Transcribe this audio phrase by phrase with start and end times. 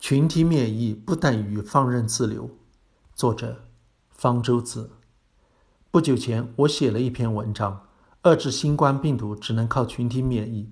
[0.00, 2.48] 群体免疫不等于放任自流。
[3.16, 3.64] 作者：
[4.08, 4.92] 方舟子。
[5.90, 7.80] 不久前，我写了一篇文章，
[8.22, 10.70] 遏制新冠病毒只能靠群体免疫，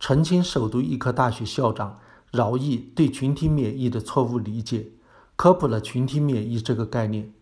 [0.00, 2.00] 澄清首都医科大学校长
[2.32, 4.88] 饶毅对群体免疫的错误理解，
[5.36, 7.32] 科普了群体免疫这个概念。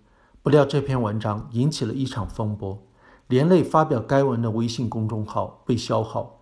[0.43, 2.87] 不料这篇文章引起了一场风波，
[3.29, 6.41] 连累发表该文的微信公众号被消耗。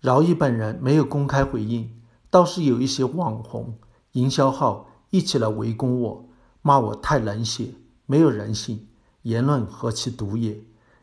[0.00, 3.74] 饶毅本人没有公开回应，倒是有一些网红。
[4.12, 6.28] 营销号一起来围攻我，
[6.60, 7.74] 骂我太冷血，
[8.06, 8.86] 没有人性，
[9.22, 10.62] 言论何其毒也！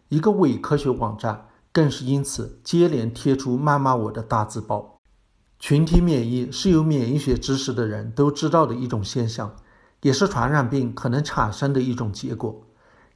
[0.09, 4.98] 一个伪科学网站更是因此接连贴出谩骂我的大字报。
[5.59, 9.55] 群体免疫是有免疫学知识的人都知道的一种现象，
[10.02, 12.64] 也是传染病可能产生的一种结果。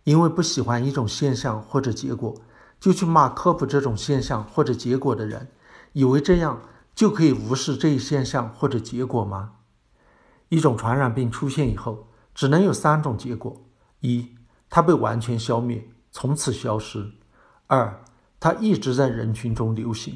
[0.03, 2.35] 因为不喜欢一种现象或者结果，
[2.79, 5.47] 就去骂科普这种现象或者结果的人，
[5.93, 6.61] 以为这样
[6.93, 9.51] 就可以无视这一现象或者结果吗？
[10.53, 13.65] 一种传染病出现以后，只能有三种结果：
[14.01, 14.35] 一，
[14.69, 17.15] 它被完全消灭，从此消失；
[17.65, 18.03] 二，
[18.39, 20.13] 它一直在人群中流行；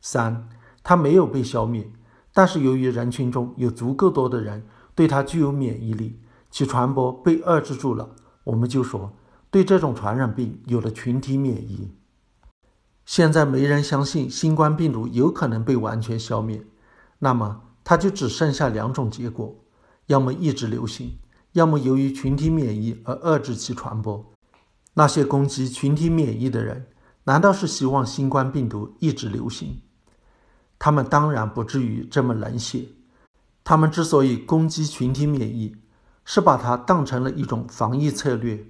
[0.00, 0.48] 三，
[0.82, 1.92] 它没有被消灭，
[2.32, 6.18] 但是由于人群中有足够多的人对它具有免疫力，
[6.50, 9.12] 其传播被遏制住了，我们就说
[9.50, 11.92] 对这种传染病有了群体免疫。
[13.04, 16.64] 现在没人相信新冠病毒有可能被完全消灭，
[17.18, 19.54] 那么它就只剩下两种结果。
[20.06, 21.18] 要么一直流行，
[21.52, 24.24] 要么由于群体免疫而遏制其传播。
[24.94, 26.86] 那些攻击群体免疫的人，
[27.24, 29.80] 难道是希望新冠病毒一直流行？
[30.78, 32.86] 他们当然不至于这么冷血。
[33.64, 35.74] 他们之所以攻击群体免疫，
[36.24, 38.66] 是把它当成了一种防疫策略。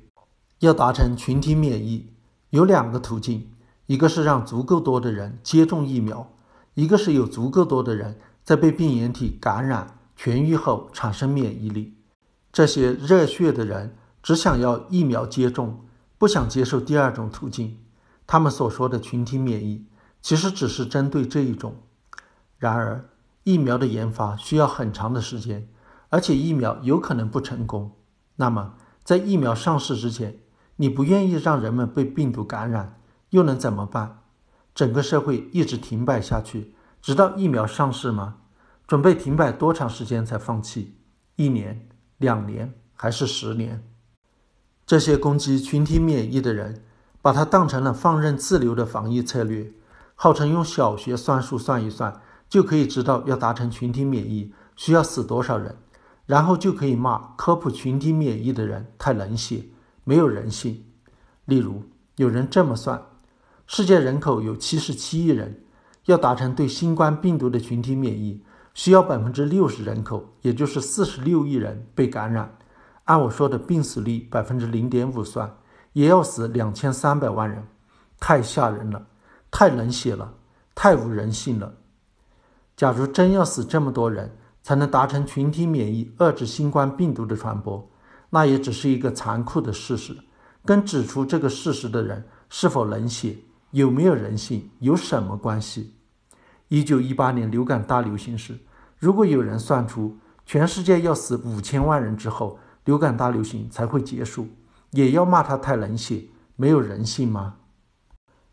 [0.61, 2.13] 要达成群体免疫，
[2.51, 3.51] 有两个途径：
[3.87, 6.33] 一个是让足够多的人接种疫苗，
[6.75, 9.99] 一个是有足够多的人在被病原体感染。
[10.19, 11.95] 痊愈后产生免疫力，
[12.53, 15.85] 这些热血的人只想要疫苗接种，
[16.19, 17.79] 不想接受第二种途径。
[18.27, 19.85] 他们所说的群体免疫，
[20.23, 21.77] 其实只是针对这一种。
[22.59, 23.11] 然而，
[23.43, 25.69] 疫苗的研发需要很长的时间，
[26.09, 27.93] 而且疫苗有可能不成功。
[28.37, 30.39] 那么，在疫苗上市之前，
[30.77, 32.99] 你不愿意让人们被病毒感染，
[33.31, 34.21] 又能怎么办？
[34.75, 38.37] 整个社会一直停摆下去，直到疫苗上市吗？
[38.87, 40.95] 准备停摆多长时间才放弃？
[41.37, 43.83] 一年、两年还是十年？
[44.87, 46.83] 这些攻击群体免疫的人，
[47.23, 49.73] 把它当成了放任自流的防疫策略，
[50.15, 55.77] 号称用小学算术算一算就可以知道要达成群体免疫需要死多少人，
[56.27, 59.65] 然后就可以骂科普群体免疫的人太冷血、
[60.05, 60.85] 没有人性。
[61.47, 61.85] 例如，
[62.17, 63.03] 有人这么算：
[63.67, 65.65] 世界人口有七十七亿人，
[66.05, 68.45] 要达成对新冠病毒的群体免疫。
[68.75, 72.57] 需要百分之六十人口，也就是四十六亿人被感染，
[73.05, 75.57] 按我说的病死率百分之零点五算，
[75.93, 77.65] 也要死两千三百万人，
[78.19, 79.07] 太吓人了，
[79.51, 80.35] 太冷血了，
[80.75, 81.73] 太无人性了。
[82.77, 87.89] 假如真要死这么多人才能达成群体免疫，遏制新冠病毒的传播，
[88.31, 90.17] 那也只是一个残酷的事实，
[90.65, 93.37] 跟指出这个事实的人是否冷血、
[93.71, 95.95] 有没有人性有什么关系？
[96.75, 98.59] 一九一八年流感大流行时，
[98.99, 104.49] 如果有人算出全世界要死五千万人之后，流感大流行才会结束，
[104.91, 106.25] 也要骂他太冷血、
[106.57, 107.59] 没有人性吗？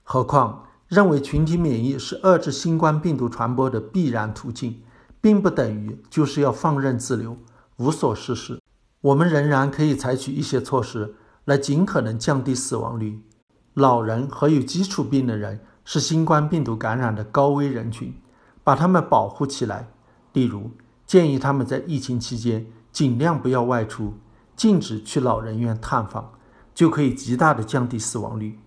[0.04, 4.84] 何况认为群体免疫是遏制新冠病毒传播的必然途径，
[5.20, 7.36] 并不等于就是要放任自流、
[7.78, 8.62] 无所事事。
[9.02, 11.16] 我们仍然可以采取一些措施
[11.46, 13.24] 来尽可能降低死亡率。
[13.74, 15.62] 老人和有基础病的人。
[15.84, 18.16] 是新冠病毒感染的高危人群，
[18.64, 19.90] 把他们保护起来。
[20.34, 20.72] 例如，
[21.06, 24.14] 建议他们在疫情期间尽量不要外出，
[24.56, 26.34] 禁止去老人院探访，
[26.74, 28.60] 就可以极大的降低死亡率。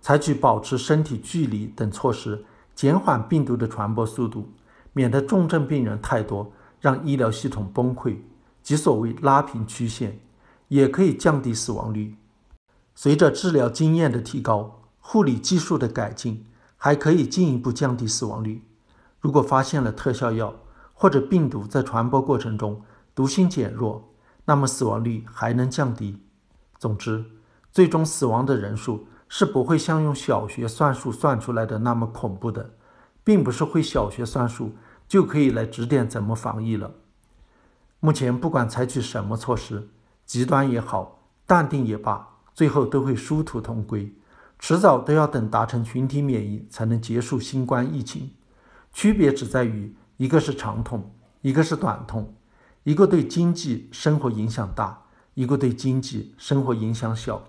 [0.00, 2.44] 采取保持身体距离等措施，
[2.74, 4.48] 减缓病毒的传播速度，
[4.92, 8.18] 免得重症病人太多，让医疗系统崩溃，
[8.62, 10.20] 即所谓拉平曲线，
[10.68, 12.14] 也可以降低死亡率。
[12.94, 16.46] 随着治疗经验的提高，护理技术的改进。
[16.82, 18.64] 还可以进一步降低死亡率。
[19.20, 20.54] 如果发现了特效药
[20.94, 22.80] 或者病毒在传播过程中
[23.14, 24.14] 毒性减弱，
[24.46, 26.22] 那么死亡率还能降低。
[26.78, 27.22] 总之，
[27.70, 32.70] 最终死亡的人数是不会像用小学算术算出来的那么恐怖的，
[33.22, 34.72] 并不是会小学算术
[35.06, 36.92] 就可以来指点怎么防疫了。
[38.00, 39.90] 目前不管采取什么措施，
[40.24, 44.14] 极端也好，淡定也罢，最后都会殊途同归。
[44.60, 48.30] 迟早都要等达成群体免疫才能结束新冠疫情，
[48.92, 51.10] 区别只在于一个是长痛，
[51.40, 52.34] 一个是短痛。
[52.84, 55.02] 一个对经济生活影响大，
[55.34, 57.42] 一个对经济生活影响小。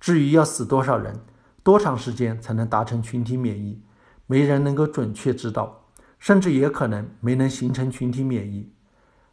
[0.00, 1.20] 至于要死多少人，
[1.62, 3.80] 多长时间才能达成群体免疫，
[4.26, 5.84] 没人能够准确知道，
[6.18, 8.72] 甚至也可能没能形成群体免疫。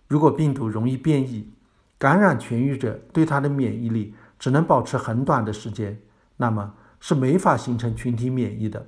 [0.08, 1.52] 如果病毒容易变异，
[1.98, 6.00] 感染痊愈者对它的免疫力只能保持很短的时间，
[6.38, 6.74] 那么
[7.08, 8.86] 是没法形成群体免疫的。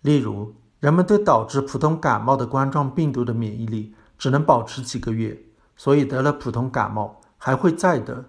[0.00, 5.38] 例如，人们对导致普通感冒的冠状病毒的免疫力只能保持几个月，
[5.76, 8.24] 所以得了普通感冒还会再得。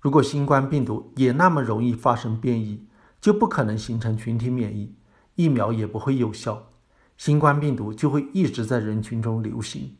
[0.00, 2.86] 如果新冠病毒也那么容易发生变异，
[3.20, 4.94] 就不可能形成群体免疫，
[5.34, 6.70] 疫苗也不会有效，
[7.18, 9.98] 新冠病毒就会一直在人群中流行。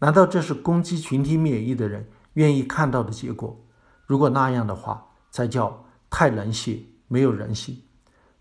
[0.00, 3.64] 难道这是攻击群体免疫的人愿意看到的结果？
[4.06, 7.80] 如果那样的话，才叫太冷血，没有人性。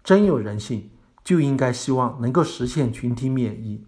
[0.08, 0.90] 真有人性，
[1.22, 3.84] 就应该希望能够实现群体免疫。